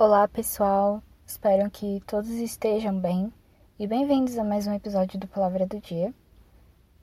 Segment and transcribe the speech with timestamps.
[0.00, 1.02] Olá, pessoal.
[1.26, 3.32] Espero que todos estejam bem
[3.76, 6.14] e bem-vindos a mais um episódio do Palavra do Dia.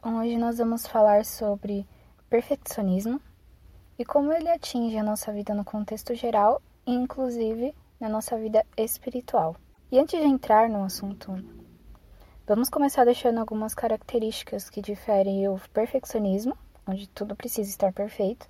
[0.01, 1.85] Hoje nós vamos falar sobre
[2.29, 3.19] perfeccionismo
[3.99, 9.57] e como ele atinge a nossa vida no contexto geral inclusive na nossa vida espiritual.
[9.91, 11.33] E antes de entrar no assunto,
[12.47, 16.57] vamos começar deixando algumas características que diferem o perfeccionismo,
[16.87, 18.47] onde tudo precisa estar perfeito,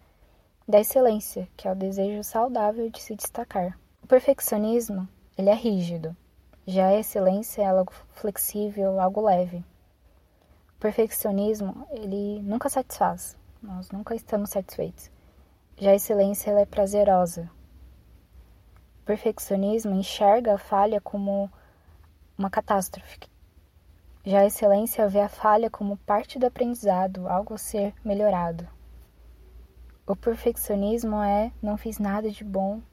[0.67, 3.75] da excelência, que é o desejo saudável de se destacar.
[4.05, 6.15] O perfeccionismo, ele é rígido.
[6.67, 9.65] Já a excelência é algo flexível, algo leve.
[10.75, 13.35] O perfeccionismo, ele nunca satisfaz.
[13.59, 15.09] Nós nunca estamos satisfeitos.
[15.75, 17.49] Já a excelência, ela é prazerosa.
[19.01, 21.51] O perfeccionismo enxerga a falha como
[22.37, 23.17] uma catástrofe.
[24.23, 28.67] Já a excelência vê a falha como parte do aprendizado, algo a ser melhorado.
[30.05, 32.83] O perfeccionismo é não fiz nada de bom,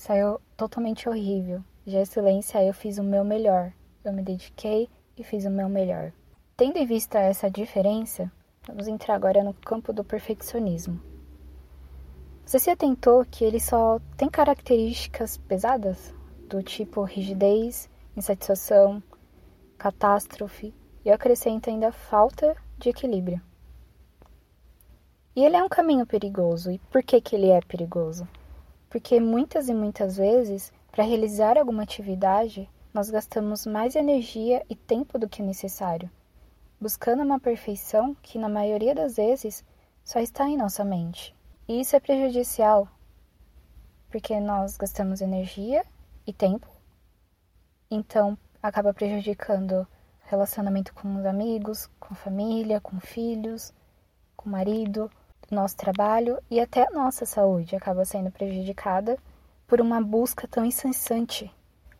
[0.00, 1.62] saiu totalmente horrível.
[1.86, 3.70] Já a excelência eu fiz o meu melhor.
[4.02, 6.10] Eu me dediquei e fiz o meu melhor.
[6.56, 8.32] Tendo em vista essa diferença,
[8.66, 10.98] vamos entrar agora no campo do perfeccionismo.
[12.46, 16.14] Você se atentou que ele só tem características pesadas,
[16.48, 19.02] do tipo rigidez, insatisfação,
[19.76, 23.40] catástrofe, e eu acrescento ainda falta de equilíbrio.
[25.36, 26.70] E ele é um caminho perigoso.
[26.70, 28.26] E por que, que ele é perigoso?
[28.90, 35.16] Porque muitas e muitas vezes, para realizar alguma atividade, nós gastamos mais energia e tempo
[35.16, 36.10] do que necessário,
[36.80, 39.64] buscando uma perfeição que, na maioria das vezes,
[40.04, 41.32] só está em nossa mente.
[41.68, 42.88] E isso é prejudicial,
[44.10, 45.84] porque nós gastamos energia
[46.26, 46.66] e tempo,
[47.88, 49.86] então acaba prejudicando
[50.22, 53.72] relacionamento com os amigos, com família, com filhos,
[54.36, 55.08] com o marido,
[55.50, 59.18] nosso trabalho e até a nossa saúde acaba sendo prejudicada
[59.66, 61.52] por uma busca tão incessante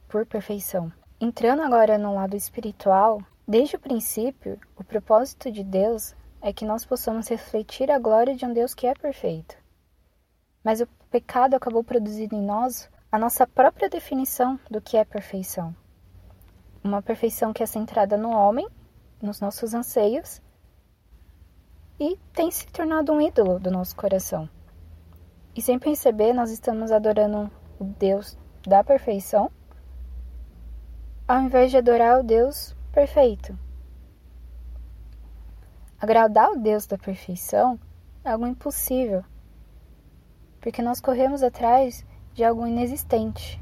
[0.09, 0.93] por perfeição.
[1.21, 6.85] Entrando agora no lado espiritual, desde o princípio, o propósito de Deus é que nós
[6.85, 9.57] possamos refletir a glória de um Deus que é perfeito.
[10.65, 15.75] Mas o pecado acabou produzindo em nós a nossa própria definição do que é perfeição.
[16.83, 18.69] Uma perfeição que é centrada no homem,
[19.21, 20.41] nos nossos anseios
[22.01, 24.49] e tem se tornado um ídolo do nosso coração.
[25.55, 29.51] E sem perceber, nós estamos adorando o Deus da perfeição,
[31.29, 33.57] ao invés de adorar o Deus perfeito.
[36.01, 37.79] Agradar o Deus da perfeição
[38.25, 39.23] é algo impossível,
[40.59, 43.61] porque nós corremos atrás de algo inexistente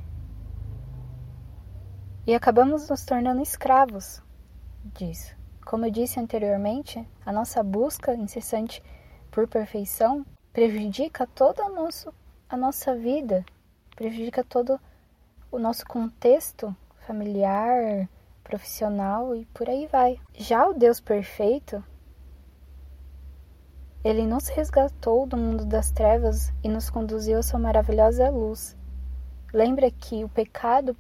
[2.25, 4.23] e acabamos nos tornando escravos
[4.95, 5.38] disso.
[5.69, 8.83] Como eu disse anteriormente, a nossa busca incessante
[9.31, 12.11] por perfeição prejudica toda a, nosso,
[12.49, 13.45] a nossa vida,
[13.95, 14.81] prejudica todo
[15.53, 16.75] o nosso contexto
[17.07, 18.09] familiar,
[18.43, 20.19] profissional e por aí vai.
[20.33, 21.85] Já o Deus perfeito,
[24.03, 28.75] ele nos resgatou do mundo das trevas e nos conduziu à sua maravilhosa luz.
[29.53, 30.97] Lembra que o pecado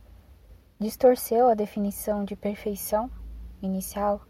[0.78, 3.10] distorceu a definição de perfeição
[3.62, 4.20] inicial?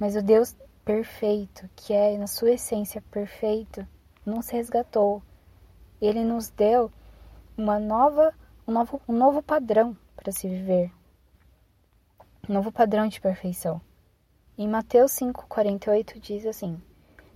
[0.00, 0.54] Mas o Deus
[0.84, 3.86] perfeito, que é na sua essência perfeito,
[4.24, 5.22] nos resgatou.
[6.00, 6.90] Ele nos deu
[7.56, 8.32] uma nova,
[8.66, 10.92] um novo, um novo padrão para se viver.
[12.48, 13.80] Um novo padrão de perfeição.
[14.56, 16.80] Em Mateus 5,48 diz assim: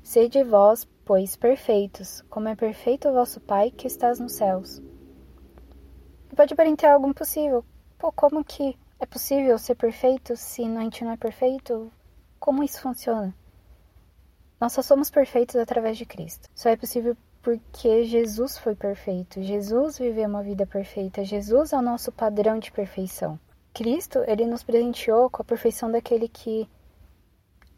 [0.03, 4.81] Sede vós, pois, perfeitos, como é perfeito o vosso Pai que estás nos céus.
[6.35, 7.65] Pode parecer algo impossível.
[7.99, 11.93] Pô, como que é possível ser perfeito se a gente não é perfeito?
[12.43, 13.33] Como isso funciona?
[14.61, 16.51] Nós só somos perfeitos através de Cristo.
[16.53, 19.41] Só é possível porque Jesus foi perfeito.
[19.41, 21.25] Jesus viveu uma vida perfeita.
[21.25, 23.39] Jesus é o nosso padrão de perfeição.
[23.73, 26.69] Cristo, ele nos presenteou com a perfeição daquele que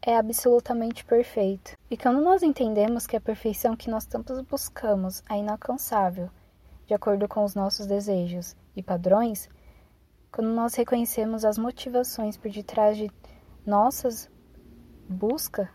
[0.01, 1.77] é absolutamente perfeito.
[1.87, 6.31] E quando nós entendemos que a perfeição que nós tanto buscamos é inalcançável,
[6.87, 9.47] de acordo com os nossos desejos e padrões,
[10.31, 13.11] quando nós reconhecemos as motivações por detrás de
[13.63, 14.27] nossas
[15.07, 15.69] busca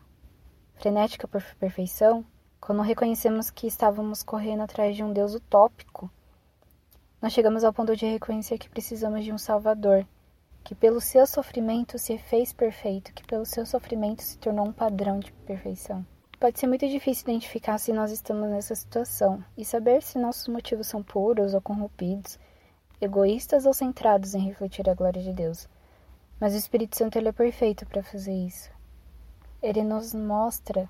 [0.75, 2.25] frenética por perfeição,
[2.61, 6.11] quando reconhecemos que estávamos correndo atrás de um Deus utópico,
[7.23, 10.07] nós chegamos ao ponto de reconhecer que precisamos de um Salvador,
[10.65, 15.21] que pelo seu sofrimento se fez perfeito, que pelo seu sofrimento se tornou um padrão
[15.21, 16.05] de perfeição.
[16.39, 20.87] Pode ser muito difícil identificar se nós estamos nessa situação e saber se nossos motivos
[20.87, 22.39] são puros ou corrompidos,
[23.01, 25.69] egoístas ou centrados em refletir a glória de Deus.
[26.41, 28.80] Mas o Espírito Santo é perfeito para fazer isso
[29.63, 30.89] ele nos mostra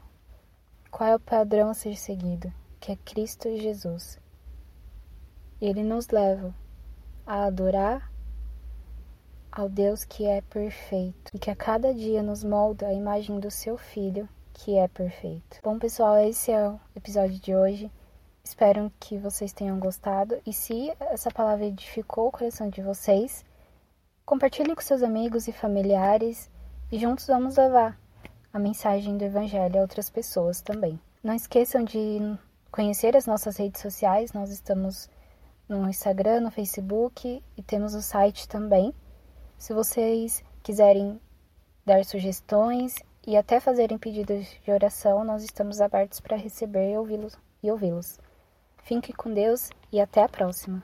[0.92, 4.18] qual é o padrão a ser seguido, que é Cristo Jesus.
[5.60, 6.54] ele nos leva
[7.26, 8.10] a adorar
[9.50, 13.50] ao Deus que é perfeito e que a cada dia nos molda a imagem do
[13.50, 15.58] seu filho que é perfeito.
[15.64, 17.90] Bom, pessoal, esse é o episódio de hoje.
[18.44, 23.44] Espero que vocês tenham gostado e se essa palavra edificou o coração de vocês,
[24.24, 26.48] compartilhem com seus amigos e familiares
[26.90, 27.98] e juntos vamos levar
[28.52, 30.98] a mensagem do evangelho a outras pessoas também.
[31.22, 32.18] Não esqueçam de
[32.70, 35.08] conhecer as nossas redes sociais, nós estamos
[35.68, 38.92] no Instagram, no Facebook e temos o site também.
[39.56, 41.20] Se vocês quiserem
[41.84, 47.36] dar sugestões e até fazerem pedidos de oração, nós estamos abertos para receber e ouvi-los
[47.62, 48.18] e ouvi-los.
[48.82, 50.82] Fique com Deus e até a próxima.